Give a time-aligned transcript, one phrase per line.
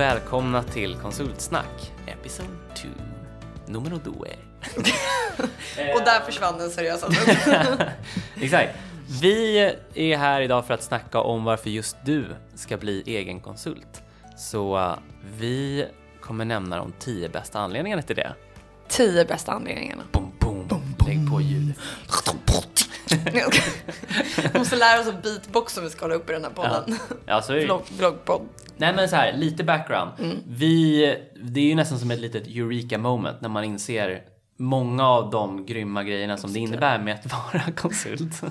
[0.00, 2.88] Och välkomna till Konsultsnack, episod 2,
[3.66, 4.14] numero due.
[5.94, 7.06] Och där försvann den seriösa
[8.40, 8.78] Exakt.
[9.22, 9.58] Vi
[9.94, 14.02] är här idag för att snacka om varför just du ska bli egen konsult.
[14.36, 14.94] Så uh,
[15.38, 15.86] vi
[16.20, 18.34] kommer nämna de tio bästa anledningarna till det.
[18.88, 20.02] Tio bästa anledningarna.
[20.12, 20.29] Boom,
[21.06, 21.74] Lägg på ljud.
[24.52, 26.98] Vi måste lära oss att beatbox om vi ska hålla upp i den här podden.
[27.26, 27.64] Ja, så är det.
[27.64, 28.40] Vlogg, vloggpodd.
[28.76, 30.10] Nej men så här, lite background.
[30.48, 31.00] Vi,
[31.44, 34.22] det är ju nästan som ett litet eureka moment när man inser
[34.56, 38.42] många av de grymma grejerna som det innebär med att vara konsult.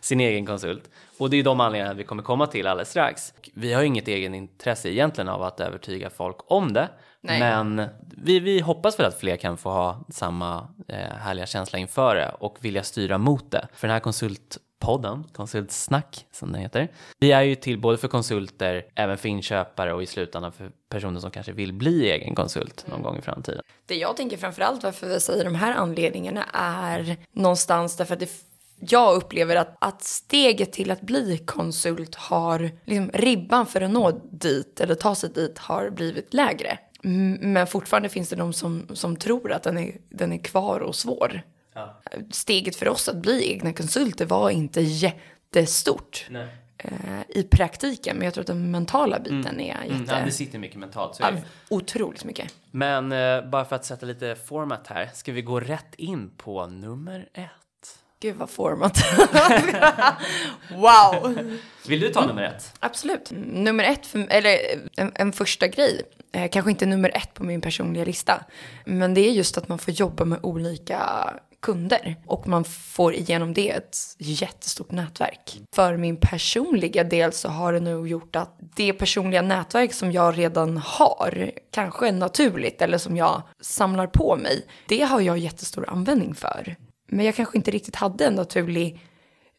[0.00, 0.90] Sin egen konsult.
[1.18, 3.34] Och det är de anledningarna vi kommer komma till alldeles strax.
[3.54, 6.88] Vi har ju inget egen intresse egentligen av att övertyga folk om det.
[7.24, 7.40] Nej.
[7.40, 12.16] Men vi, vi hoppas väl att fler kan få ha samma eh, härliga känsla inför
[12.16, 13.68] det och vilja styra mot det.
[13.74, 16.88] För den här konsultpodden, Konsultsnack som den heter,
[17.20, 21.20] vi är ju till både för konsulter, även för inköpare och i slutändan för personer
[21.20, 23.62] som kanske vill bli egen konsult någon gång i framtiden.
[23.86, 28.30] Det jag tänker framförallt varför vi säger de här anledningarna är någonstans därför att det
[28.80, 34.10] jag upplever att, att steget till att bli konsult har, liksom ribban för att nå
[34.30, 36.78] dit eller ta sig dit har blivit lägre.
[37.40, 40.94] Men fortfarande finns det de som, som tror att den är, den är kvar och
[40.94, 41.42] svår.
[42.30, 46.48] Steget för oss att bli egna konsulter var inte jättestort Nej.
[46.78, 46.90] eh,
[47.28, 48.16] i praktiken.
[48.16, 49.94] Men jag tror att den mentala biten är jätte...
[49.94, 51.14] Mm, ja, det sitter mycket mentalt.
[51.14, 51.32] Så ja,
[51.68, 52.54] otroligt mycket.
[52.70, 56.66] Men eh, bara för att sätta lite format här, ska vi gå rätt in på
[56.66, 57.50] nummer ett?
[58.24, 58.98] Gud vad format.
[60.70, 61.50] wow!
[61.86, 62.72] Vill du ta nummer ett?
[62.80, 63.30] Absolut.
[63.46, 64.58] Nummer ett, för, eller
[64.96, 68.44] en, en första grej, eh, kanske inte nummer ett på min personliga lista,
[68.84, 71.30] men det är just att man får jobba med olika
[71.60, 75.60] kunder och man får igenom det ett jättestort nätverk.
[75.74, 80.38] För min personliga del så har det nog gjort att det personliga nätverk som jag
[80.38, 86.34] redan har, kanske naturligt eller som jag samlar på mig, det har jag jättestor användning
[86.34, 86.76] för.
[87.14, 89.00] Men jag kanske inte riktigt hade en naturlig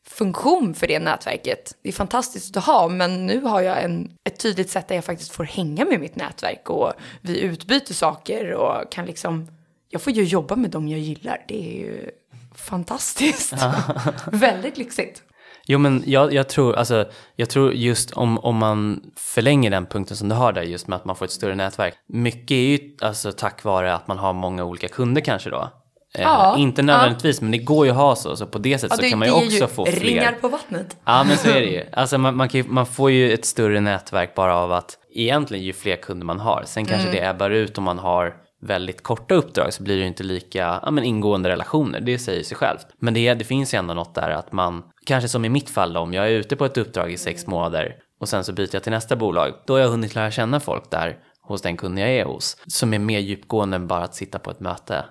[0.07, 1.75] funktion för det nätverket.
[1.81, 5.05] Det är fantastiskt att ha, men nu har jag en, ett tydligt sätt där jag
[5.05, 9.47] faktiskt får hänga med mitt nätverk och vi utbyter saker och kan liksom,
[9.89, 11.45] jag får ju jobba med dem jag gillar.
[11.47, 12.09] Det är ju
[12.55, 13.53] fantastiskt.
[14.31, 15.23] Väldigt lyxigt.
[15.67, 20.17] Jo men jag, jag, tror, alltså, jag tror just om, om man förlänger den punkten
[20.17, 21.93] som du har där just med att man får ett större nätverk.
[22.07, 25.84] Mycket är ju alltså tack vare att man har många olika kunder kanske då.
[26.15, 28.35] Eh, Ja, inte nödvändigtvis men det går ju att ha så.
[28.35, 29.99] Så på det sättet så det- kan man ju också få fler.
[29.99, 30.97] ringar på vattnet.
[31.05, 31.83] Ja men så är det ju.
[31.93, 35.73] Alltså man, man, ju, man får ju ett större nätverk bara av att egentligen ju
[35.73, 36.63] fler kunder man har.
[36.65, 40.07] Sen kanske det ebbar ut om man har väldigt korta uppdrag så blir det ju
[40.07, 41.99] inte lika ja, men ingående relationer.
[42.01, 42.85] Det säger sig självt.
[42.99, 45.93] Men det, det finns ju ändå något där att man, kanske som i mitt fall
[45.93, 48.69] då, om jag är ute på ett uppdrag i sex månader och sen så byter
[48.73, 49.53] jag till nästa bolag.
[49.67, 52.57] Då har jag hunnit lära känna folk där hos den kunden jag är hos.
[52.67, 55.05] Som är mer djupgående än bara att sitta på ett möte.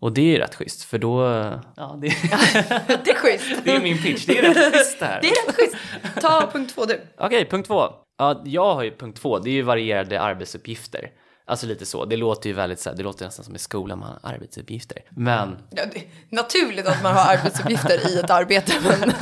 [0.00, 1.20] Och det är ju rätt schysst för då,
[1.76, 2.08] ja det,
[3.04, 3.64] Det är schysst.
[3.64, 5.20] det är min pitch, det är rätt schysst det här.
[5.22, 5.76] Det är rätt schysst.
[6.20, 7.00] Ta punkt två du.
[7.18, 7.82] Okej, punkt två.
[8.18, 11.10] Ja, jag har ju punkt två, det är ju varierade arbetsuppgifter.
[11.48, 13.98] Alltså lite så, det låter ju väldigt så här, det låter nästan som i skolan
[13.98, 14.98] man har arbetsuppgifter.
[15.10, 15.82] Men, Ja,
[16.30, 19.12] naturligt att man har arbetsuppgifter i ett arbete, men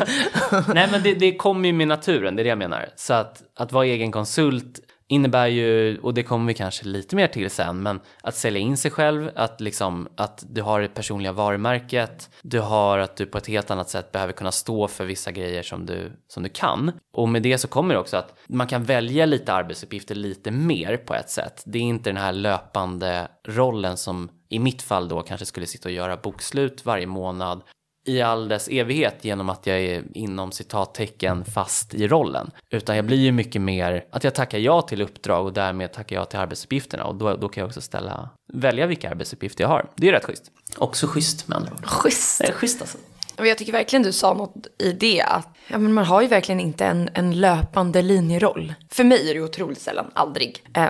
[0.75, 2.89] nej men det, det kommer ju med naturen, det är det jag menar.
[2.97, 4.81] Så att, att vara egen konsult
[5.15, 8.77] innebär ju, och det kommer vi kanske lite mer till sen, men att sälja in
[8.77, 13.39] sig själv, att liksom, att du har det personliga varumärket, du har att du på
[13.39, 16.93] ett helt annat sätt behöver kunna stå för vissa grejer som du, som du kan.
[17.13, 20.97] Och med det så kommer det också att man kan välja lite arbetsuppgifter lite mer
[20.97, 21.63] på ett sätt.
[21.67, 25.89] Det är inte den här löpande rollen som i mitt fall då kanske skulle sitta
[25.89, 27.63] och göra bokslut varje månad
[28.05, 32.51] i all dess evighet genom att jag är inom citattecken fast i rollen.
[32.71, 36.17] Utan jag blir ju mycket mer att jag tackar ja till uppdrag och därmed tackar
[36.17, 39.91] jag till arbetsuppgifterna och då, då kan jag också ställa, välja vilka arbetsuppgifter jag har.
[39.97, 40.51] Det är rätt schysst.
[40.77, 41.87] Också schysst med andra ord.
[41.87, 42.39] schysst.
[42.39, 42.99] Det är schysst alltså.
[43.37, 46.61] Jag tycker verkligen du sa något i det att ja, men man har ju verkligen
[46.61, 48.75] inte en, en löpande linjeroll.
[48.90, 50.62] För mig är det otroligt sällan, aldrig.
[50.75, 50.88] Eh,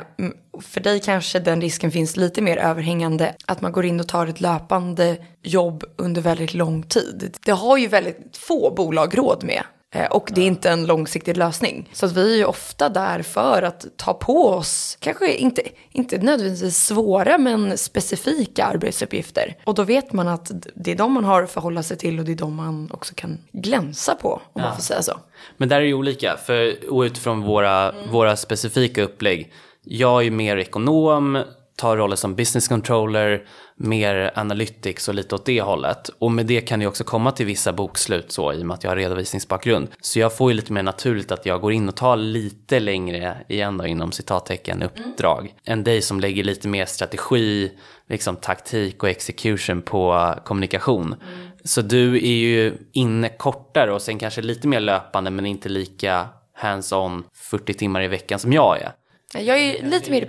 [0.63, 4.27] för dig kanske den risken finns lite mer överhängande att man går in och tar
[4.27, 7.37] ett löpande jobb under väldigt lång tid.
[7.45, 9.63] Det har ju väldigt få bolag råd med.
[9.95, 11.89] Eh, Och det är inte en långsiktig lösning.
[11.93, 15.63] Så att vi är ju ofta där för att ta på oss, kanske inte,
[15.93, 19.57] inte nödvändigtvis svåra men specifika arbetsuppgifter.
[19.65, 22.25] Och då vet man att det är de man har att förhålla sig till och
[22.25, 25.13] det är de man också kan glänsa på, om man får säga så.
[25.57, 29.53] Men där är det olika, för utifrån våra, våra specifika upplägg.
[29.83, 31.43] Jag är ju mer ekonom
[31.77, 36.11] ta roller som business controller, mer analytics och lite åt det hållet.
[36.19, 38.85] Och med det kan jag också komma till vissa bokslut så i och med att
[38.85, 39.89] jag har redovisningsbakgrund.
[40.01, 43.37] Så jag får ju lite mer naturligt att jag går in och tar lite längre,
[43.49, 45.41] igen då inom citattecken, uppdrag.
[45.41, 45.53] Mm.
[45.65, 47.73] Än dig som lägger lite mer strategi,
[48.09, 51.07] liksom taktik och execution på kommunikation.
[51.07, 51.49] Mm.
[51.65, 56.29] Så du är ju inne kortare och sen kanske lite mer löpande men inte lika
[56.57, 58.93] hands-on 40 timmar i veckan som jag är.
[59.35, 60.27] Jag är lite mer i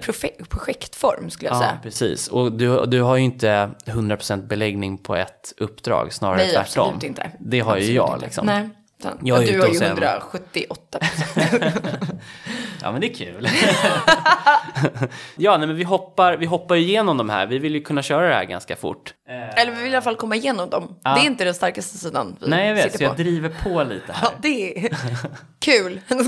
[0.50, 1.80] projektform skulle jag ja, säga.
[1.83, 2.27] Precis.
[2.27, 6.83] Och du, du har ju inte 100% beläggning på ett uppdrag, snarare Nej, tvärtom.
[6.83, 7.31] absolut inte.
[7.39, 8.45] Det har absolut ju jag liksom.
[8.45, 8.69] Nej.
[9.24, 11.00] Jag du har ju 178
[12.81, 13.48] Ja men det är kul.
[15.36, 17.48] ja nej, men vi hoppar, vi hoppar igenom de här.
[17.48, 19.13] Vi vill ju kunna köra det här ganska fort.
[19.28, 20.96] Eller vi vill i alla fall komma igenom dem.
[21.04, 21.16] Ja.
[21.16, 23.04] Det är inte den starkaste sidan vi Nej jag vet, så på.
[23.04, 24.28] jag driver på lite här.
[24.28, 24.98] Ja det är
[25.60, 26.02] kul.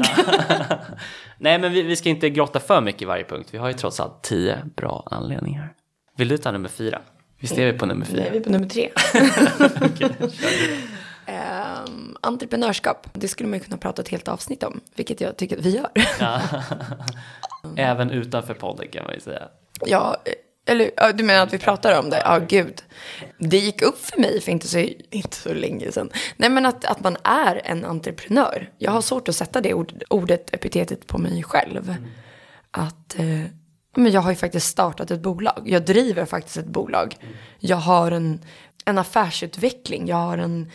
[1.37, 3.49] nej men vi, vi ska inte grotta för mycket i varje punkt.
[3.51, 5.73] Vi har ju trots allt tio bra anledningar.
[6.17, 7.01] Vill du ta nummer fyra?
[7.39, 8.21] Visst är vi på nummer fyra?
[8.21, 8.89] Nej, vi är på nummer tre.
[9.85, 10.09] okay,
[11.87, 15.57] um, entreprenörskap, det skulle man ju kunna prata ett helt avsnitt om, vilket jag tycker
[15.57, 15.89] att vi gör.
[16.19, 16.41] Ja.
[17.77, 19.43] Även utanför podden kan man ju säga.
[19.85, 20.17] Ja,
[20.65, 22.21] eller du menar att vi pratar om det?
[22.25, 22.83] Ja, gud.
[23.37, 24.77] Det gick upp för mig för inte så,
[25.09, 26.09] inte så länge sedan.
[26.37, 28.69] Nej, men att, att man är en entreprenör.
[28.77, 31.89] Jag har svårt att sätta det ord, ordet, epitetet på mig själv.
[31.89, 32.05] Mm.
[32.71, 33.51] Att eh,
[33.95, 35.61] men jag har ju faktiskt startat ett bolag.
[35.65, 37.15] Jag driver faktiskt ett bolag.
[37.21, 37.35] Mm.
[37.59, 38.41] Jag har en,
[38.85, 40.07] en affärsutveckling.
[40.07, 40.71] Jag har en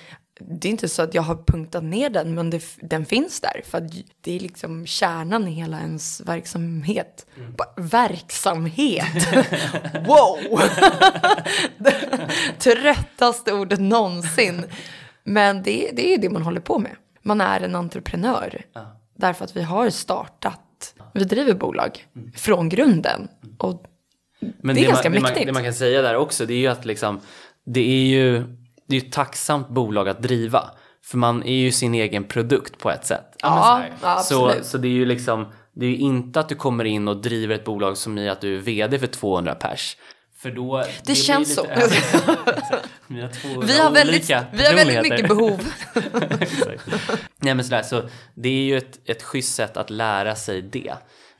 [0.48, 3.60] det är inte så att jag har punktat ner den, men det, den finns där.
[3.64, 3.88] För
[4.20, 7.26] det är liksom kärnan i hela ens verksamhet.
[7.36, 7.54] Mm.
[7.76, 9.28] Verksamhet!
[10.06, 10.38] wow!
[12.58, 14.64] Tröttaste ordet någonsin.
[15.24, 16.92] Men det, det är det man håller på med.
[17.22, 18.64] Man är en entreprenör.
[18.72, 19.00] Ja.
[19.16, 22.32] Därför att vi har startat, vi driver bolag mm.
[22.32, 23.28] från grunden.
[23.58, 23.86] Och
[24.60, 25.34] men det är det ganska man, mäktigt.
[25.34, 27.20] Det man, det man kan säga där också, det är ju att liksom,
[27.64, 28.44] det är ju
[28.86, 30.70] det är ju ett tacksamt bolag att driva.
[31.04, 33.36] För man är ju sin egen produkt på ett sätt.
[33.38, 36.84] Ja, ja så, så det är ju liksom, det är ju inte att du kommer
[36.84, 39.96] in och driver ett bolag som i att du är vd för 200 pers.
[40.42, 41.62] För då, det, det känns så.
[43.06, 43.20] vi
[43.78, 45.60] har väldigt, vi har väldigt mycket behov.
[47.36, 48.02] Nej men sådär, så
[48.34, 50.94] det är ju ett, ett schysst sätt att lära sig det.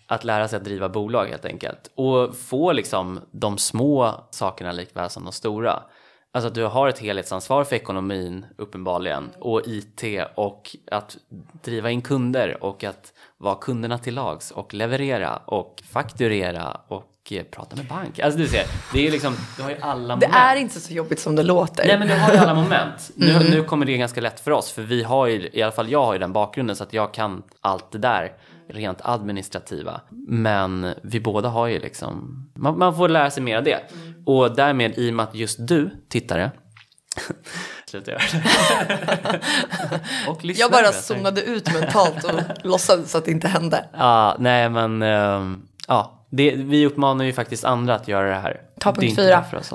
[0.07, 1.91] Att lära sig att driva bolag helt enkelt.
[1.95, 5.83] Och få liksom de små sakerna likväl som de stora.
[6.35, 10.03] Alltså att du har ett helhetsansvar för ekonomin uppenbarligen och IT
[10.35, 11.17] och att
[11.63, 17.43] driva in kunder och att vara kunderna till lags och leverera och fakturera och eh,
[17.43, 18.19] prata med bank.
[18.19, 20.21] Alltså du ser, det är liksom, du har ju alla moment.
[20.21, 21.87] Det är inte så jobbigt som det låter.
[21.87, 23.11] Nej men du har ju alla moment.
[23.15, 23.51] Nu, mm.
[23.51, 26.05] nu kommer det ganska lätt för oss för vi har ju, i alla fall jag
[26.05, 28.33] har ju den bakgrunden så att jag kan allt det där
[28.69, 30.01] rent administrativa.
[30.29, 33.93] Men vi båda har ju liksom, man, man får lära sig mer av det.
[33.93, 34.23] Mm.
[34.27, 36.51] Och därmed i och med att just du, tittare,
[37.87, 38.21] Sluta göra
[40.43, 40.53] det.
[40.59, 43.85] jag bara zonade ut mentalt och låtsades att det inte hände.
[43.93, 45.57] Ja, nej men uh,
[45.89, 48.61] ja, det, vi uppmanar ju faktiskt andra att göra det här.
[48.81, 49.45] Ta punkt fyra.
[49.45, 49.73] För oss.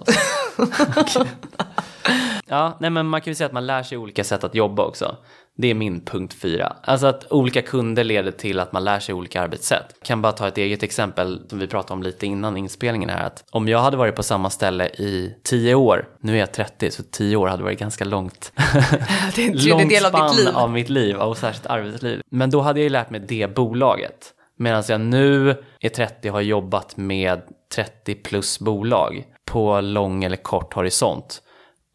[2.48, 4.84] ja, nej men man kan ju säga att man lär sig olika sätt att jobba
[4.84, 5.18] också.
[5.58, 6.76] Det är min punkt fyra.
[6.84, 9.86] Alltså att olika kunder leder till att man lär sig olika arbetssätt.
[10.00, 13.26] Jag kan bara ta ett eget exempel som vi pratade om lite innan inspelningen här.
[13.26, 16.92] Att om jag hade varit på samma ställe i tio år, nu är jag 30
[16.92, 18.52] så tio år hade varit ganska långt.
[19.36, 20.56] det är en långt del av ditt liv.
[20.56, 22.22] av mitt liv, och särskilt arbetsliv.
[22.32, 24.34] Men då hade jag ju lärt mig det bolaget.
[24.60, 27.42] Medan jag nu är 30 och har jobbat med
[27.76, 31.42] 30 plus bolag på lång eller kort horisont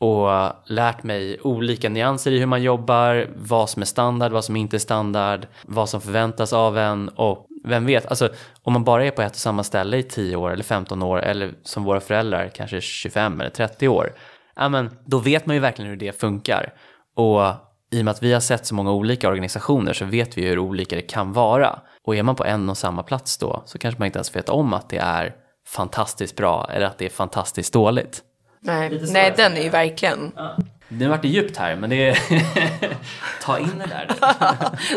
[0.02, 4.56] och lärt mig olika nyanser i hur man jobbar, vad som är standard, vad som
[4.56, 8.28] inte är standard, vad som förväntas av en och vem vet, alltså
[8.62, 11.18] om man bara är på ett och samma ställe i 10 år eller 15 år
[11.22, 14.12] eller som våra föräldrar kanske 25 eller 30 år,
[14.56, 16.72] ja men då vet man ju verkligen hur det funkar.
[17.16, 17.42] Och
[17.90, 20.58] i och med att vi har sett så många olika organisationer så vet vi hur
[20.58, 21.78] olika det kan vara.
[22.04, 24.48] Och är man på en och samma plats då så kanske man inte ens vet
[24.48, 25.34] om att det är
[25.66, 28.22] fantastiskt bra eller att det är fantastiskt dåligt.
[28.64, 30.32] Nej, Nej den är ju verkligen...
[30.36, 30.56] Ja.
[30.88, 32.18] Nu vart det djupt här, men det är...
[33.42, 34.08] Ta in det där.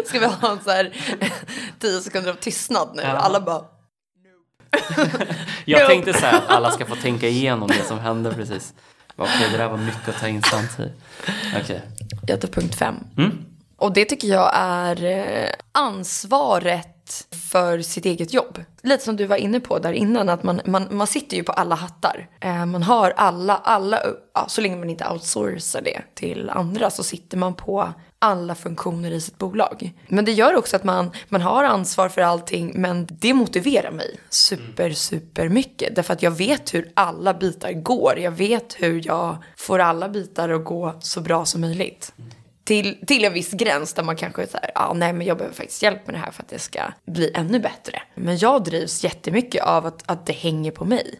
[0.05, 0.93] Ska vi ha en så här
[1.79, 3.01] tio sekunder av tystnad nu?
[3.01, 3.09] Ja.
[3.09, 3.61] Alla bara...
[5.65, 8.73] Jag tänkte så här att alla ska få tänka igenom det som hände precis.
[9.15, 10.93] Okej, okay, det där var mycket att ta in samtidigt.
[11.63, 11.79] Okay.
[12.27, 12.95] Jag tar punkt fem.
[13.17, 13.45] Mm.
[13.77, 15.49] Och det tycker jag är eh,
[17.51, 18.63] för sitt eget jobb.
[18.81, 21.51] Lite som du var inne på där innan, att man, man, man sitter ju på
[21.51, 22.29] alla hattar.
[22.39, 23.99] Eh, man har alla, alla
[24.33, 29.11] ja, så länge man inte outsourcar det till andra så sitter man på alla funktioner
[29.11, 29.93] i sitt bolag.
[30.07, 34.19] Men det gör också att man, man har ansvar för allting, men det motiverar mig
[34.29, 35.95] super, super mycket.
[35.95, 38.19] Därför att jag vet hur alla bitar går.
[38.19, 42.13] Jag vet hur jag får alla bitar att gå så bra som möjligt.
[42.65, 45.83] Till, till en viss gräns där man kanske säger, ah, nej men jag behöver faktiskt
[45.83, 48.01] hjälp med det här för att det ska bli ännu bättre.
[48.15, 51.19] Men jag drivs jättemycket av att, att det hänger på mig.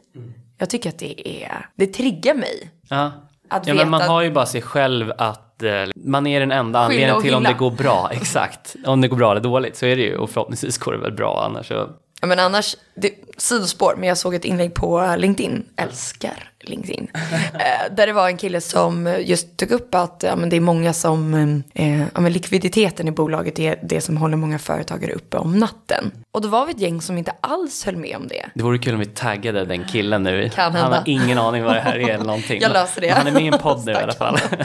[0.58, 2.72] Jag tycker att det är, det triggar mig.
[2.90, 3.12] Ja.
[3.50, 6.80] Att ja, men man har ju bara sig själv att eh, man är den enda
[6.80, 8.10] anledningen till om det går bra.
[8.12, 8.76] Exakt.
[8.86, 10.18] Om det går bra eller dåligt så är det ju.
[10.18, 11.90] Och förhoppningsvis går det väl bra annars så.
[12.28, 17.08] Men annars, det, sidospår, men jag såg ett inlägg på LinkedIn, älskar LinkedIn,
[17.54, 20.60] eh, där det var en kille som just tog upp att ja, men det är
[20.62, 21.34] många som,
[21.74, 26.12] eh, ja, men likviditeten i bolaget är det som håller många företagare uppe om natten.
[26.32, 28.46] Och då var vi ett gäng som inte alls höll med om det.
[28.54, 30.50] Det vore kul om vi taggade den killen nu.
[30.50, 32.62] Kan Han har ingen aning vad det här är eller någonting.
[32.62, 33.08] Jag löser det.
[33.08, 34.40] Men Han är med i en podd nu i alla fall.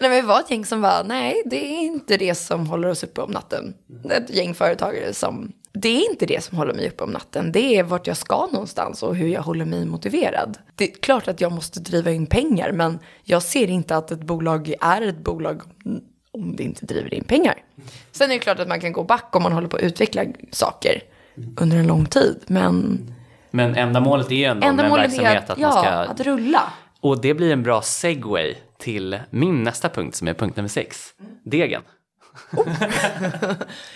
[0.00, 2.88] Nej, men vi var ett gäng som var, nej, det är inte det som håller
[2.88, 3.74] oss uppe om natten.
[4.10, 7.52] Ett gäng företagare som, det är inte det som håller mig uppe om natten.
[7.52, 10.58] Det är vart jag ska någonstans och hur jag håller mig motiverad.
[10.74, 14.22] Det är klart att jag måste driva in pengar, men jag ser inte att ett
[14.22, 15.62] bolag är ett bolag
[16.32, 17.54] om det inte driver in pengar.
[18.12, 20.24] Sen är det klart att man kan gå back om man håller på att utveckla
[20.50, 21.02] saker
[21.60, 23.06] under en lång tid, men
[23.50, 25.90] Men ändamålet är ju ändå med en verksamhet att, att ja, man ska...
[25.90, 26.62] att rulla.
[27.00, 31.14] Och det blir en bra segway till min nästa punkt som är punkt nummer sex.
[31.44, 31.82] Degen.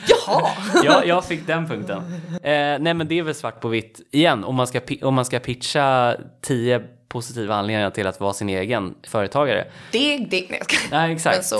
[0.06, 0.50] Jaha!
[0.84, 1.98] Ja, jag fick den punkten.
[2.42, 4.44] Eh, nej men det är väl svart på vitt igen.
[4.44, 8.94] Om man ska, om man ska pitcha tio positiva anledningar till att vara sin egen
[9.02, 9.64] företagare.
[9.90, 10.60] Det, det, nej.
[10.90, 11.36] Nej, exakt.
[11.36, 11.56] Men så,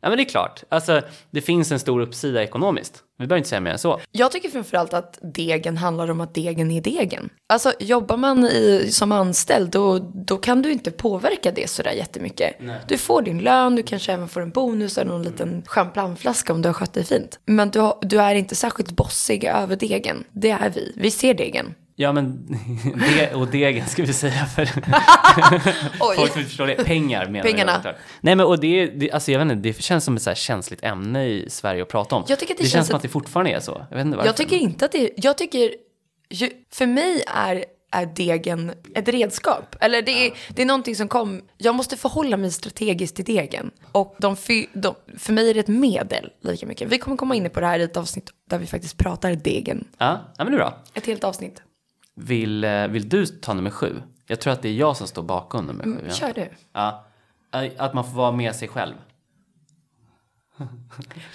[0.00, 0.62] Ja men det är klart.
[0.68, 3.02] Alltså, det finns en stor uppsida ekonomiskt.
[3.18, 4.00] Vi behöver inte säga mer än så.
[4.12, 7.30] Jag tycker framförallt att degen handlar om att degen är degen.
[7.48, 12.56] Alltså jobbar man i, som anställd då, då kan du inte påverka det sådär jättemycket.
[12.88, 16.62] Du får din lön, du kanske även får en bonus eller någon liten champagneflaska om
[16.62, 17.38] du har skött dig fint.
[17.46, 20.24] Men du, du är inte särskilt bossig över degen.
[20.32, 20.92] Det är vi.
[20.96, 21.74] Vi ser degen.
[22.00, 22.46] Ja men,
[23.18, 24.64] det, och degen ska vi säga för
[25.98, 26.74] folk som inte förstår det.
[26.74, 27.72] Pengar menar Pengarna.
[27.72, 27.96] jag såklart.
[28.20, 30.34] Nej men och det, det, alltså jag vet inte, det känns som ett så här
[30.34, 32.24] känsligt ämne i Sverige att prata om.
[32.28, 33.86] Jag tycker det det känns känns som att- det fortfarande är så.
[33.90, 34.28] Jag vet inte varför.
[34.28, 35.74] Jag tycker inte att det Jag tycker...
[36.72, 39.76] För mig är, är degen ett redskap.
[39.80, 41.42] Eller det är, det är någonting som kom...
[41.58, 43.70] Jag måste förhålla mig strategiskt till degen.
[43.92, 44.36] Och de,
[44.72, 46.88] de, för mig är det ett medel lika mycket.
[46.88, 49.88] Vi kommer komma in på det här i ett avsnitt där vi faktiskt pratar degen.
[49.98, 50.78] Ja, ja men det är bra.
[50.94, 51.62] Ett helt avsnitt.
[52.22, 54.02] Vill, eh, vill du ta nummer sju?
[54.26, 56.00] Jag tror att det är jag som står bakom nummer sju.
[56.08, 56.14] Ja.
[56.14, 56.48] Kör du.
[56.72, 57.06] Ja.
[57.78, 58.94] Att man får vara med sig själv.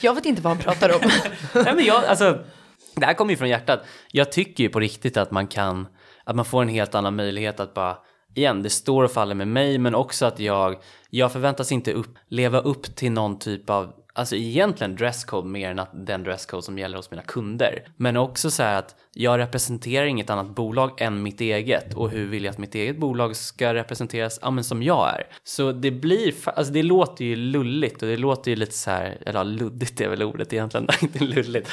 [0.02, 1.10] Jag vet inte vad han pratar om.
[1.64, 2.44] Nej, men jag, alltså,
[2.96, 3.86] det här kommer ju från hjärtat.
[4.12, 5.88] Jag tycker ju på riktigt att man kan,
[6.24, 7.98] att man får en helt annan möjlighet att bara,
[8.36, 10.76] igen, det står och faller med mig, men också att jag,
[11.10, 15.80] jag förväntas inte upp, leva upp till någon typ av, alltså egentligen dresscode mer än
[15.80, 17.88] att den dresscode som gäller hos mina kunder.
[17.98, 22.26] Men också så här att jag representerar inget annat bolag än mitt eget och hur
[22.28, 25.28] vill jag att mitt eget bolag ska representeras, ja men som jag är.
[25.44, 29.18] Så det blir, alltså det låter ju lulligt och det låter ju lite så här,
[29.26, 31.70] eller ja, luddigt är väl ordet egentligen, inte lulligt.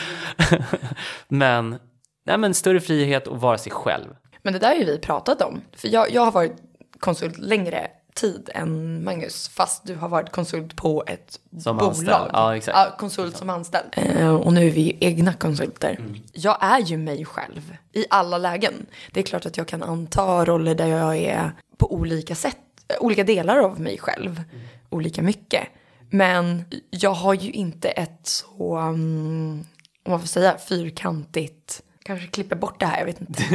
[1.28, 1.78] men,
[2.26, 4.06] nej men större frihet och vara sig själv.
[4.42, 5.60] Men det där har ju vi pratat om.
[5.76, 6.56] För jag, jag har varit
[7.00, 9.48] konsult längre tid än Magnus.
[9.48, 11.88] Fast du har varit konsult på ett Som bolag.
[11.90, 12.30] anställd.
[12.32, 12.76] Ja, exakt.
[12.78, 13.86] Ja, konsult som anställd.
[13.92, 15.96] Eh, och nu är vi egna konsulter.
[15.98, 16.16] Mm.
[16.32, 18.86] Jag är ju mig själv i alla lägen.
[19.12, 22.56] Det är klart att jag kan anta roller där jag är på olika sätt.
[22.88, 24.30] eh, Olika delar av mig själv.
[24.52, 24.66] Mm.
[24.90, 25.68] Olika mycket.
[26.10, 29.66] Men jag har ju inte ett så, um,
[30.04, 31.82] om man får säga, fyrkantigt.
[32.04, 33.42] Kanske klipper bort det här, jag vet inte.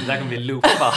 [0.00, 0.94] Det där kommer bli loopa.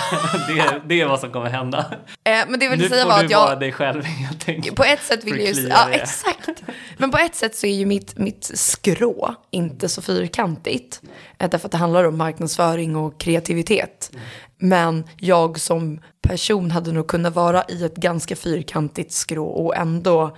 [0.48, 1.86] det, det är vad som kommer hända.
[2.24, 3.40] Eh, men det jag ville Nu säga får var du att jag...
[3.40, 4.76] vara dig själv helt enkelt.
[4.76, 5.68] På ett sätt vill jag ju...
[5.68, 6.64] Ja, exakt.
[6.98, 11.02] Men på ett sätt så är ju mitt, mitt skrå inte så fyrkantigt.
[11.38, 14.12] Eh, Därför att det handlar om marknadsföring och kreativitet.
[14.58, 20.38] Men jag som person hade nog kunnat vara i ett ganska fyrkantigt skrå och ändå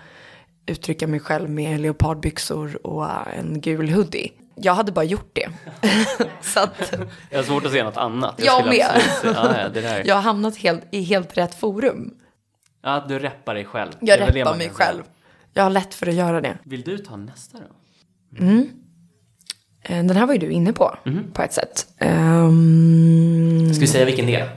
[0.65, 4.31] uttrycka mig själv med leopardbyxor och en gul hoodie.
[4.61, 5.49] Jag hade bara gjort det.
[6.41, 6.93] så att
[7.29, 8.35] Jag har svårt att se något annat.
[8.37, 9.01] Jag skulle med.
[9.23, 10.03] Ja, ja, det där.
[10.05, 12.13] jag har hamnat helt, i helt rätt forum.
[12.83, 13.91] Ja, du reppar dig själv.
[13.99, 15.03] Jag reppar mig själv.
[15.53, 16.57] Jag har lätt för att göra det.
[16.63, 18.45] Vill du ta nästa då?
[19.83, 21.31] Eh, Den här var ju du inne på, Mhm.
[21.33, 21.87] på ett sätt.
[21.97, 24.49] Ehm, Ska vi säga vilken det är?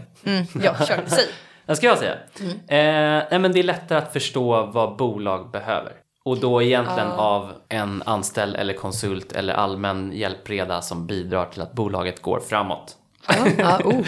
[0.62, 1.02] ja, kör.
[1.06, 1.24] Säg.
[1.66, 2.14] Det ska jag säga.
[2.40, 2.50] Mm.
[2.52, 5.92] Eh, nej, men det är lättare att förstå vad bolag behöver.
[6.24, 11.72] Och då egentligen av en anställd eller konsult eller allmän hjälpreda som bidrar till att
[11.72, 12.96] bolaget går framåt.
[13.28, 14.06] Ja, ja, oh.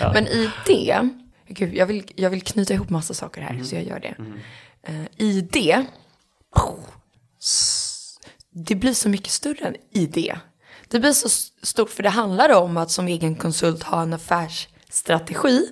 [0.14, 1.08] Men i det,
[1.48, 4.14] gud, jag vill, jag vill knyta ihop massa saker här, så jag gör det.
[4.82, 5.84] eh, i det,
[8.52, 10.36] det blir så mycket större än i det.
[10.88, 11.28] Det blir så
[11.62, 15.66] stort för det handlar om att som egen konsult ha en affärsstrategi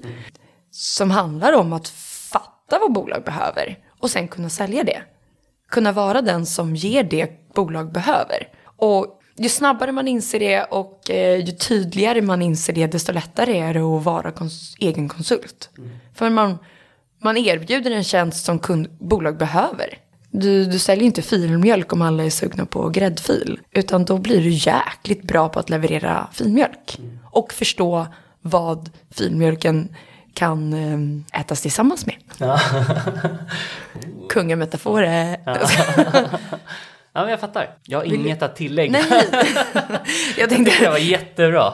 [0.71, 1.89] som handlar om att
[2.31, 5.03] fatta vad bolag behöver och sen kunna sälja det.
[5.71, 8.49] Kunna vara den som ger det bolag behöver.
[8.77, 13.59] Och ju snabbare man inser det och eh, ju tydligare man inser det, desto lättare
[13.59, 15.71] är det att vara kons egen konsult.
[15.79, 15.91] Mm.
[16.15, 16.59] För man,
[17.23, 19.99] man erbjuder en tjänst som kund, bolag behöver.
[20.31, 23.61] Du, du säljer inte filmjölk om alla är sugna på gräddfil.
[23.73, 26.99] Utan då blir du jäkligt bra på att leverera filmjölk.
[26.99, 27.19] Mm.
[27.31, 28.07] Och förstå
[28.41, 29.97] vad filmjölken
[30.35, 30.73] kan
[31.33, 32.17] eh, ätas tillsammans med.
[32.39, 32.61] Ja.
[34.29, 35.37] Kungametaforer.
[35.45, 35.57] Ja.
[37.13, 37.71] Ja, men jag fattar.
[37.85, 38.45] Jag har Vill inget du...
[38.45, 38.93] att tillägga.
[38.93, 39.23] Nej,
[40.39, 40.85] jag tänkte...
[40.85, 41.73] det var jättebra.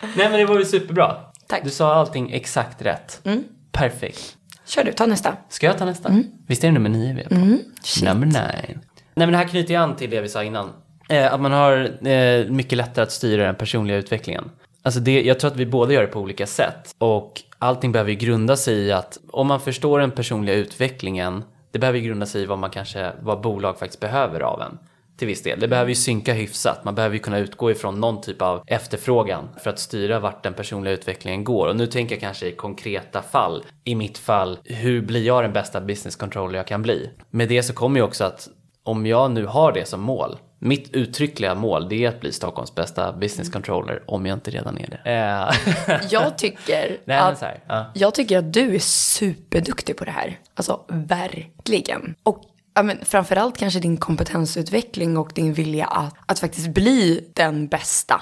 [0.00, 1.16] Nej, men det var ju superbra.
[1.46, 1.64] Tack.
[1.64, 3.20] Du sa allting exakt rätt.
[3.24, 3.44] Mm.
[3.72, 4.36] Perfekt.
[4.66, 5.36] Kör du, ta nästa.
[5.48, 6.08] Ska jag ta nästa?
[6.08, 6.24] Mm.
[6.46, 7.34] Visst är det nummer nio vi är på?
[7.34, 7.58] Mm.
[8.02, 8.80] Number nine.
[9.14, 10.72] Nej, men det här knyter ju an till det vi sa innan.
[11.08, 14.50] Eh, att man har eh, mycket lättare att styra den personliga utvecklingen.
[14.82, 16.94] Alltså det, jag tror att vi båda gör det på olika sätt.
[16.98, 21.44] Och allting behöver ju grunda sig i att om man förstår den personliga utvecklingen
[21.76, 24.78] det behöver ju grunda sig i vad man kanske, vad bolag faktiskt behöver av en.
[25.16, 25.60] Till viss del.
[25.60, 26.84] Det behöver ju synka hyfsat.
[26.84, 30.54] Man behöver ju kunna utgå ifrån någon typ av efterfrågan för att styra vart den
[30.54, 31.68] personliga utvecklingen går.
[31.68, 33.64] Och nu tänker jag kanske i konkreta fall.
[33.84, 37.10] I mitt fall, hur blir jag den bästa business controller jag kan bli?
[37.30, 38.48] Med det så kommer ju också att
[38.82, 42.74] om jag nu har det som mål, mitt uttryckliga mål det är att bli Stockholms
[42.74, 45.10] bästa business controller om jag inte redan är det.
[45.10, 46.00] Eh.
[46.10, 47.86] jag, tycker Nej, att, här, ja.
[47.94, 50.38] jag tycker att du är superduktig på det här.
[50.54, 52.14] Alltså verkligen.
[52.22, 52.42] Och
[52.74, 58.20] ja, men framförallt kanske din kompetensutveckling och din vilja att, att faktiskt bli den bästa.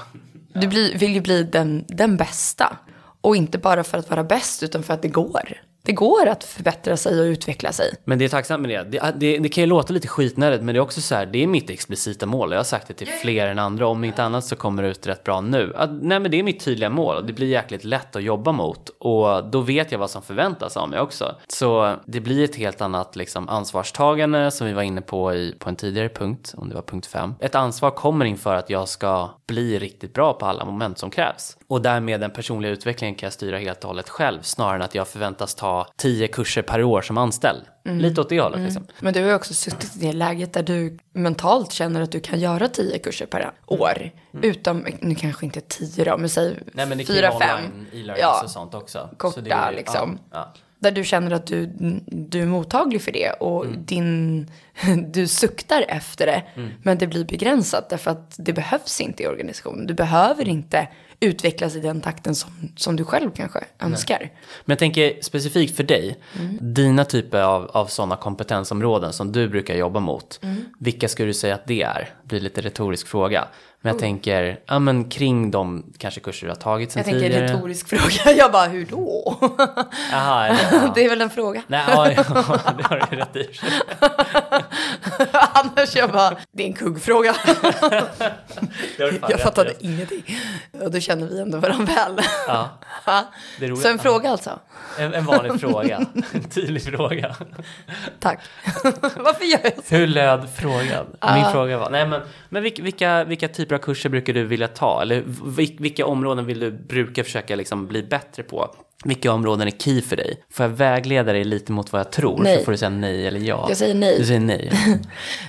[0.55, 2.77] Du blir, vill ju bli den, den bästa.
[3.21, 6.45] Och inte bara för att vara bäst utan för att det går det går att
[6.45, 7.95] förbättra sig och utveckla sig.
[8.05, 8.99] Men det är tacksamt med det.
[8.99, 11.43] Det, det, det kan ju låta lite skitnödigt men det är också så här, det
[11.43, 12.51] är mitt explicita mål.
[12.51, 13.87] Jag har sagt det till fler än andra.
[13.87, 15.73] Om inte annat så kommer det ut rätt bra nu.
[15.77, 17.27] Att, nej men det är mitt tydliga mål.
[17.27, 18.89] Det blir jäkligt lätt att jobba mot.
[18.89, 21.35] Och då vet jag vad som förväntas av mig också.
[21.49, 25.69] Så det blir ett helt annat liksom, ansvarstagande som vi var inne på i, på
[25.69, 26.55] en tidigare punkt.
[26.57, 27.35] Om det var punkt 5.
[27.41, 31.57] Ett ansvar kommer inför att jag ska bli riktigt bra på alla moment som krävs.
[31.69, 34.95] Och därmed den personliga utvecklingen kan jag styra helt och hållet själv snarare än att
[34.95, 37.63] jag förväntas ta tio kurser per år som anställd.
[37.87, 37.99] Mm.
[37.99, 38.65] Lite åt det hållet mm.
[38.65, 38.87] liksom.
[39.01, 42.21] Men du har ju också suttit i det läget där du mentalt känner att du
[42.21, 44.11] kan göra tio kurser per år.
[44.35, 44.51] Mm.
[44.51, 47.87] Utom, nu kanske inte tio då, men säg Nej, men det fyra, fem.
[47.93, 49.11] e ja, och sånt också.
[49.17, 50.19] Korta ju, liksom.
[50.33, 50.61] Ja, ja.
[50.79, 51.67] Där du känner att du,
[52.07, 53.85] du är mottaglig för det och mm.
[53.85, 54.51] din,
[55.13, 56.43] du suktar efter det.
[56.55, 56.71] Mm.
[56.83, 59.87] Men det blir begränsat därför att det behövs inte i organisationen.
[59.87, 60.89] Du behöver inte
[61.21, 64.19] utvecklas i den takten som, som du själv kanske önskar.
[64.21, 64.33] Nej.
[64.65, 66.59] Men jag tänker specifikt för dig, mm.
[66.61, 70.65] dina typer av, av sådana kompetensområden som du brukar jobba mot, mm.
[70.79, 72.11] vilka skulle du säga att det är?
[72.23, 73.49] Det blir lite retorisk fråga.
[73.85, 74.01] Men jag oh.
[74.01, 77.33] tänker, ja men kring de kanske kurser du har tagit sen tidigare.
[77.33, 79.37] Jag tänker retorisk fråga, jag bara hur då?
[80.13, 80.93] Aha, ja.
[80.95, 81.63] det är väl en fråga.
[81.67, 82.23] Nej, ja, ja
[82.79, 83.61] det har du rätt i.
[85.33, 87.35] Annars jag bara, det är en kuggfråga.
[89.29, 89.77] jag fattade rätt.
[89.81, 90.25] ingenting.
[90.83, 92.25] Och då känner vi ändå varandra väl.
[92.47, 92.69] Ja.
[93.83, 94.59] Så en fråga alltså?
[94.99, 97.37] En, en vanlig fråga, en tydlig fråga.
[98.21, 98.41] Tack.
[99.17, 99.95] Varför gör jag så?
[99.95, 101.07] Hur löd frågan?
[101.35, 105.03] Min fråga var, nej men, men vilka, vilka typer av kurser brukar du vilja ta?
[105.03, 105.25] Eller
[105.83, 108.75] vilka områden vill du bruka försöka liksom bli bättre på?
[109.05, 110.45] Vilka områden är key för dig?
[110.51, 112.43] Får jag vägleda dig lite mot vad jag tror?
[112.43, 112.59] Nej.
[112.59, 113.67] Så får du säga nej eller ja.
[113.69, 114.19] Jag säger nej.
[114.19, 114.73] Du säger nej.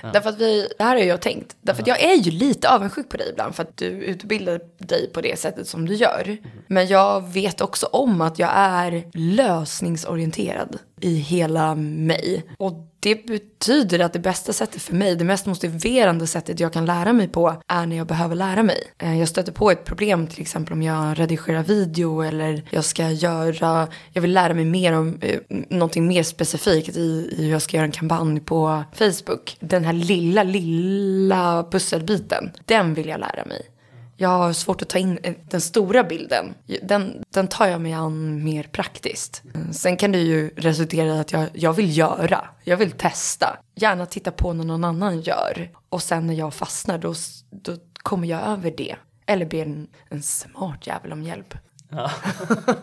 [0.02, 0.08] Ja.
[0.12, 1.56] Därför att vi, det här har jag tänkt.
[1.60, 5.10] Därför att jag är ju lite avundsjuk på dig ibland för att du utbildar dig
[5.12, 6.22] på det sättet som du gör.
[6.24, 6.38] Mm.
[6.66, 12.44] Men jag vet också om att jag är lösningsorienterad i hela mig.
[12.58, 16.86] Och det betyder att det bästa sättet för mig, det mest motiverande sättet jag kan
[16.86, 18.82] lära mig på är när jag behöver lära mig.
[18.98, 23.10] Eh, jag stöter på ett problem till exempel om jag redigerar video eller jag ska
[23.10, 27.62] göra, jag vill lära mig mer om eh, någonting mer specifikt i, i hur jag
[27.62, 29.56] ska göra en kampanj på Facebook.
[29.60, 33.75] Den här lilla, lilla pusselbiten, den vill jag lära mig.
[34.16, 36.54] Jag har svårt att ta in eh, den stora bilden.
[36.82, 39.42] Den, den tar jag mig an mer praktiskt.
[39.72, 42.44] Sen kan det ju resultera i att jag, jag vill göra.
[42.64, 43.58] Jag vill testa.
[43.74, 45.70] Gärna titta på när någon annan gör.
[45.88, 47.14] Och sen när jag fastnar då,
[47.50, 48.96] då kommer jag över det.
[49.26, 51.54] Eller ber en, en smart jävel om hjälp.
[51.88, 52.10] Ja.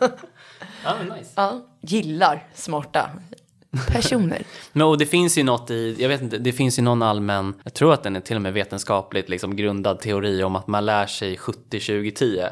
[0.83, 1.31] ja, nice.
[1.35, 3.09] Ja, gillar smarta
[3.87, 4.43] personer.
[4.73, 7.53] Men och det finns ju något i, jag vet inte, det finns ju någon allmän,
[7.63, 10.85] jag tror att den är till och med vetenskapligt liksom grundad teori om att man
[10.85, 12.49] lär sig 70-20-10.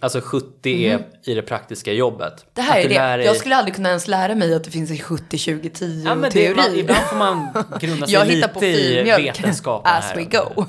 [0.00, 2.32] Alltså 70 är i det praktiska jobbet.
[2.32, 2.46] Mhm.
[2.54, 3.16] Det här Att är det.
[3.16, 6.22] dig- Jag skulle aldrig kunna ens lära mig att det finns en 70-20-10 Ja, men
[6.22, 6.54] det, teori.
[6.56, 7.48] man, ibland får man
[7.80, 10.64] grunda sig jag hittar på lite i filmjölk vetenskapen as we go.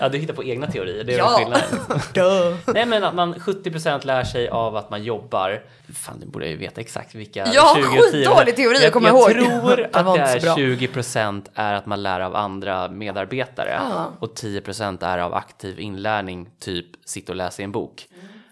[0.00, 1.28] Ja, du hittar på egna teorier, det är Ja.
[1.38, 2.58] skillnaden.
[2.74, 5.62] Nej men att man 70% lär sig av att man jobbar.
[5.94, 8.00] Fan, nu borde jag ju veta exakt vilka Ja, 20 och 10.
[8.12, 9.30] skitdålig teori jag, jag ihåg.
[9.30, 10.54] tror Den att det är bra.
[10.56, 13.80] 20% är att man lär av andra medarbetare.
[13.80, 14.04] Ah.
[14.18, 18.06] Och 10% är av aktiv inlärning, typ sitta och läsa i en bok.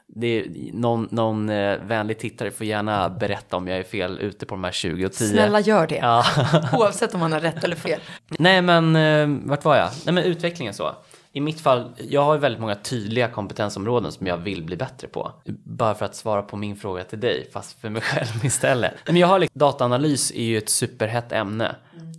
[0.09, 4.47] Det är, någon någon eh, vänlig tittare får gärna berätta om jag är fel ute
[4.47, 5.29] på de här 20 och 10.
[5.29, 5.97] Snälla gör det.
[5.97, 6.25] Ja.
[6.73, 8.01] Oavsett om man har rätt eller fel.
[8.29, 9.90] Nej men eh, vart var jag?
[10.05, 10.95] Nej men utvecklingen så.
[11.33, 15.33] I mitt fall, jag har väldigt många tydliga kompetensområden som jag vill bli bättre på.
[15.64, 18.95] Bara för att svara på min fråga till dig, fast för mig själv istället.
[19.07, 21.77] Men jag har liksom, dataanalys är ju ett superhett ämne.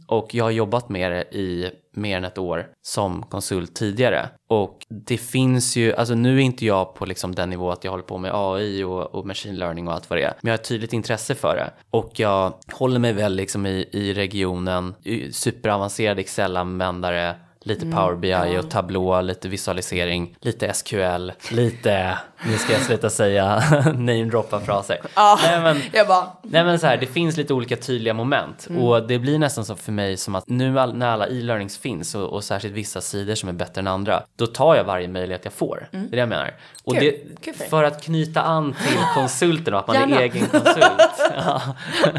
[0.08, 4.30] Och jag har jobbat med det i mer än ett år som konsult tidigare.
[4.50, 7.92] Och det finns ju, alltså nu är inte jag på liksom den nivå att jag
[7.92, 10.34] håller på med AI och, och machine learning och allt vad det är.
[10.42, 11.72] Men jag har ett tydligt intresse för det.
[11.92, 14.96] Och jag håller mig väl liksom i, i regionen,
[15.32, 17.36] superavancerad Excel-användare,
[17.68, 23.64] lite Power BI och Tableau, lite visualisering, lite SQL, lite, nu ska jag sluta säga
[23.86, 24.98] namedroppa fraser.
[25.16, 25.40] Ja.
[25.44, 29.08] Nej, men, Jag bara, Nej men så här, det finns lite olika tydliga moment och
[29.08, 32.24] det blir nästan så för mig som att nu all, när alla e-learnings finns och,
[32.34, 35.54] och särskilt vissa sidor som är bättre än andra, då tar jag varje möjlighet jag
[35.54, 35.88] får.
[35.92, 36.54] Det är det jag menar.
[36.84, 37.04] Och Kul.
[37.04, 40.16] det, Kul för för att knyta an till konsulten och att man Gärna.
[40.16, 40.82] är egen konsult.
[41.36, 41.62] ja,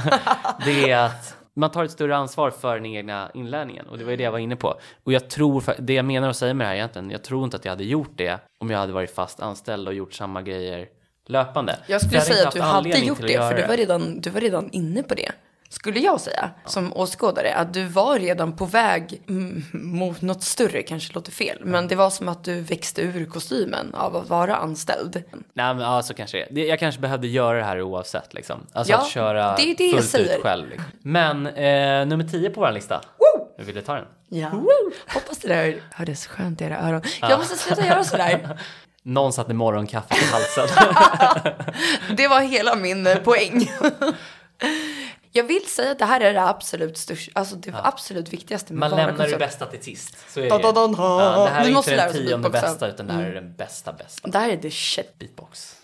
[0.65, 4.11] det är att man tar ett större ansvar för den egna inlärningen och det var
[4.11, 4.75] ju det jag var inne på.
[5.05, 7.57] Och jag tror, det jag menar att säga med det här egentligen, jag tror inte
[7.57, 10.89] att jag hade gjort det om jag hade varit fast anställd och gjort samma grejer
[11.27, 11.79] löpande.
[11.87, 14.41] jag skulle hade säga att du hade gjort det, för du var, redan, du var
[14.41, 15.33] redan inne på det.
[15.71, 19.23] Skulle jag säga, som åskådare, att du var redan på väg
[19.73, 23.95] mot något större, kanske låter fel, men det var som att du växte ur kostymen
[23.95, 25.23] av att vara anställd.
[25.53, 26.67] Nej men ja, så kanske det.
[26.67, 28.67] Jag kanske behövde göra det här oavsett liksom.
[28.73, 30.69] Alltså Ja, att köra det är det fullt ut själv.
[30.69, 30.85] Liksom.
[31.03, 33.01] Men eh, nummer 10 på vår lista.
[33.57, 34.05] Hur vill du ta den?
[34.29, 34.51] Ja.
[35.15, 37.03] Hoppas det där hördes skönt i era öron.
[37.21, 38.59] Jag måste sluta göra sådär.
[39.03, 40.95] Någon satte morgonkaffe i halsen.
[42.17, 43.71] Det var hela min eh, poäng.
[45.39, 48.91] Jag vill säga att det här är det absolut största, alltså det absolut viktigaste med
[48.91, 50.17] Man lämnar det bästa till sist.
[50.29, 50.95] Så är det Da, da, da, da.
[50.99, 53.23] Ja, det här Vi är måste inte lära den oss tionde bästa utan det här
[53.23, 54.29] är den bästa bästa.
[54.29, 55.19] Det här är the shit.
[55.19, 55.77] Beatbox.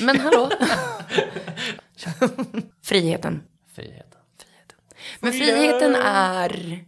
[0.00, 0.50] Men hallå?
[2.82, 3.42] friheten.
[3.74, 4.18] Friheten.
[5.20, 6.84] Men friheten är...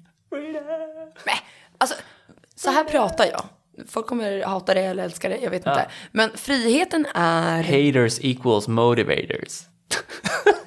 [1.26, 1.40] Nej,
[1.78, 1.96] alltså
[2.54, 3.44] så här pratar jag.
[3.88, 5.88] Folk kommer hata det eller älska det, jag vet inte.
[6.12, 7.62] Men friheten är...
[7.62, 9.62] Haters equals motivators.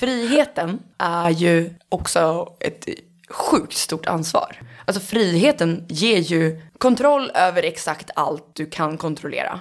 [0.00, 2.88] Friheten är ju också ett
[3.28, 4.56] sjukt stort ansvar.
[4.84, 9.60] Alltså friheten ger ju kontroll över exakt allt du kan kontrollera.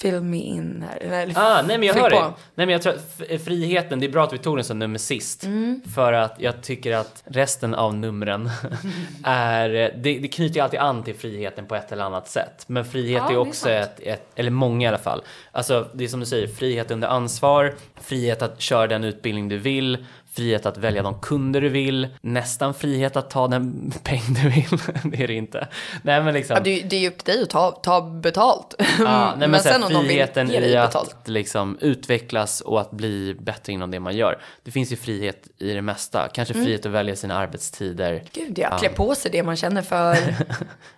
[0.00, 0.96] Fill me in här.
[1.22, 2.08] Eller Ah, nej men jag hör på.
[2.08, 2.20] dig.
[2.54, 4.78] Nej men jag tror att f- friheten, det är bra att vi tog den som
[4.78, 5.44] nummer sist.
[5.44, 5.80] Mm.
[5.94, 8.50] För att jag tycker att resten av numren
[9.24, 12.64] är, det, det knyter ju alltid an till friheten på ett eller annat sätt.
[12.66, 13.74] Men frihet Ja, är är också sant.
[13.74, 15.22] ett, ett, eller många i alla fall.
[15.52, 19.58] Alltså det är som du säger, frihet under ansvar, frihet att köra den utbildning du
[19.58, 20.06] vill,
[20.38, 24.78] frihet att välja de kunder du vill, nästan frihet att ta den peng du vill.
[25.12, 25.68] det är det inte.
[26.02, 26.54] Nej men liksom.
[26.56, 28.74] Ja, det, är- ju upp till dig att ta, ta betalt.
[28.78, 31.16] Ja, nej, men, men så här, sen om de vill friheten ge dig i betalt.
[31.22, 34.38] att liksom utvecklas och att bli bättre inom det man gör.
[34.64, 36.28] Det finns ju frihet i det mesta.
[36.34, 36.64] Kanske Mm.
[36.66, 38.22] frihet att välja sina arbetstider.
[38.32, 40.16] Gud ja, klä på sig det man känner för.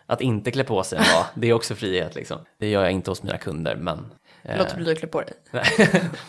[0.06, 2.38] Att inte klä på sig en dag, det är också frihet liksom.
[2.58, 3.98] Det gör jag inte hos mina kunder, men...
[4.42, 5.34] eh, Låt bli att klä på dig.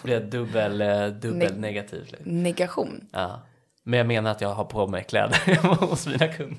[0.04, 2.06] blir dubbel, eh, dubbel Ne- negativ.
[2.12, 2.43] Liksom.
[2.43, 3.08] Negation.
[3.12, 3.41] Ja.
[3.84, 5.56] Men jag menar att jag har på mig kläder
[5.88, 6.58] hos mina kunder.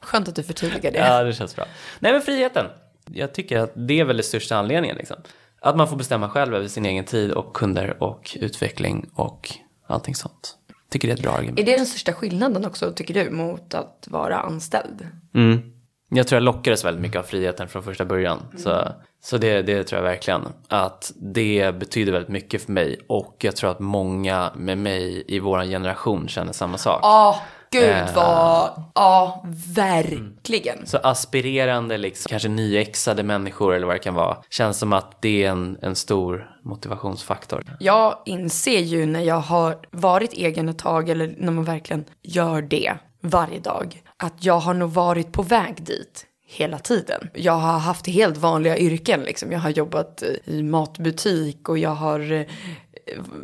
[0.00, 0.98] Skönt att du förtydligar det.
[0.98, 1.64] Ja, det känns bra.
[1.98, 2.66] Nej, men friheten.
[3.12, 4.96] Jag tycker att det är väl den största anledningen.
[4.96, 5.16] Liksom.
[5.60, 9.50] Att man får bestämma själv över sin egen tid och kunder och utveckling och
[9.86, 10.56] allting sånt.
[10.90, 11.58] Tycker det är ett bra argument.
[11.58, 15.06] Är det den största skillnaden också, tycker du, mot att vara anställd?
[15.34, 15.73] Mm.
[16.14, 18.38] Jag tror jag lockades väldigt mycket av friheten från första början.
[18.56, 18.88] Så,
[19.24, 20.42] så det, det tror jag verkligen.
[20.68, 23.00] Att det betyder väldigt mycket för mig.
[23.06, 27.00] Och jag tror att många med mig i vår generation känner samma sak.
[27.02, 28.14] Ja, gud Eh.
[28.14, 28.82] vad...
[28.94, 30.86] Ja, verkligen.
[30.86, 34.36] Så aspirerande, liksom, kanske nyexade människor eller vad det kan vara.
[34.50, 37.64] Känns som att det är en, en stor motivationsfaktor.
[37.80, 42.62] Jag inser ju när jag har varit egen ett tag, eller när man verkligen gör
[42.62, 47.30] det varje dag, att jag har nog varit på väg dit hela tiden.
[47.34, 49.52] Jag har haft helt vanliga yrken, liksom.
[49.52, 52.46] Jag har jobbat i matbutik och jag har eh,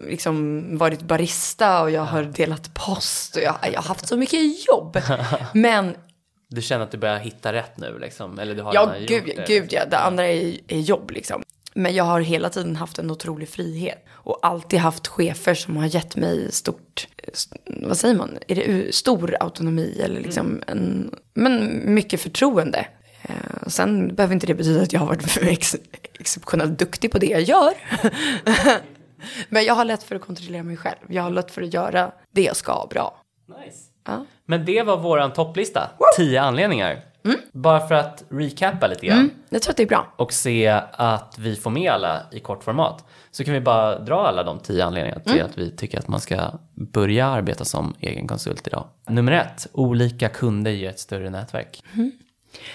[0.09, 4.69] liksom varit barista och jag har delat post och jag, jag har haft så mycket
[4.69, 4.99] jobb.
[5.55, 5.95] Men
[6.49, 8.39] Du känner att du börjar hitta rätt nu liksom?
[8.39, 9.69] Eller du har Ja, gud, det, gud liksom?
[9.71, 9.85] ja.
[9.91, 11.43] Det andra är, är jobb liksom.
[11.83, 14.05] Men jag har hela tiden haft en otrolig frihet.
[14.13, 18.95] Och alltid haft chefer som har gett mig stort, st- vad säger man, är det
[18.95, 22.87] stor autonomi eller liksom en, men mycket förtroende.
[23.23, 25.77] Eh, sen behöver inte det betyda att jag har varit ex,
[26.21, 27.73] exceptionellt duktig på det jag gör.
[29.49, 30.99] men jag har lätt för att kontrollera mig själv.
[31.09, 33.23] Jag har lätt för att göra det jag ska bra.
[33.65, 33.79] Nice.
[34.07, 34.27] Ja.
[34.47, 35.91] Men det var våran topplista.
[36.17, 37.01] 10 anledningar.
[37.53, 39.19] Bara för att recappa lite grann.
[39.19, 40.15] Mm, jag tror att det är bra.
[40.17, 44.43] och se att vi får med alla i kortformat så kan vi bara dra alla
[44.43, 48.67] de tio anledningarna till att vi tycker att man ska börja arbeta som egen konsult
[48.67, 48.89] idag.
[49.09, 51.83] Nummer ett, olika kunder ger ett större nätverk.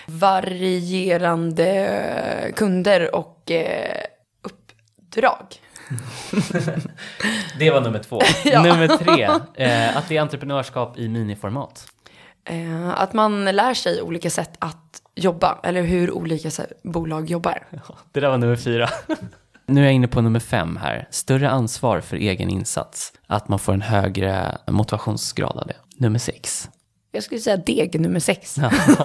[0.08, 3.98] varierande kunder och eh,
[4.42, 5.46] uppdrag.
[7.60, 8.22] Det var nummer två.
[8.46, 8.64] Ja.
[8.64, 9.24] Nummer tre,
[9.66, 11.88] eh, att det är entreprenörskap i miniformat.
[12.46, 16.50] Eh, att man lär sig olika sätt att jobba, eller hur olika
[16.84, 17.68] bolag jobbar.
[18.12, 18.90] Det där var nummer fyra.
[19.68, 21.08] Nu är jag inne på nummer fem här.
[21.12, 23.14] Större ansvar för egen insats.
[23.28, 25.76] Att man får en högre motivationsgrad av det.
[25.98, 26.70] Nummer sex.
[27.12, 28.56] Jag skulle säga deg nummer sex.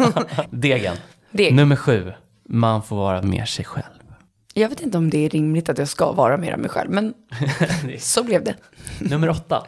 [0.51, 0.97] Degen.
[1.31, 1.55] Deg.
[1.55, 2.13] Nummer sju.
[2.49, 3.85] Man får vara mer sig själv.
[4.55, 6.91] Jag vet inte om det är rimligt att jag ska vara mer av mig själv,
[6.91, 7.15] men
[7.99, 8.55] så blev det.
[8.99, 9.67] Nummer åtta.